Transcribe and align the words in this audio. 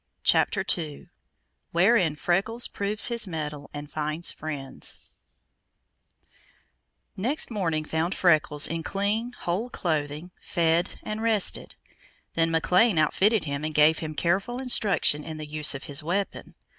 CHAPTER 0.23 0.65
II 0.79 1.09
Wherein 1.73 2.15
Freckles 2.15 2.67
Proves 2.67 3.09
His 3.09 3.27
Mettle 3.27 3.69
and 3.71 3.91
Finds 3.91 4.31
Friends 4.31 4.97
Next 7.15 7.51
morning 7.51 7.85
found 7.85 8.15
Freckles 8.15 8.65
in 8.65 8.81
clean, 8.81 9.33
whole 9.33 9.69
clothing, 9.69 10.31
fed, 10.41 10.97
and 11.03 11.21
rested. 11.21 11.75
Then 12.33 12.49
McLean 12.49 12.97
outfitted 12.97 13.43
him 13.43 13.63
and 13.63 13.75
gave 13.75 13.99
him 13.99 14.15
careful 14.15 14.57
instruction 14.57 15.23
in 15.23 15.37
the 15.37 15.45
use 15.45 15.75
of 15.75 15.83
his 15.83 16.01
weapon. 16.01 16.55